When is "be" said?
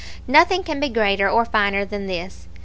0.79-0.89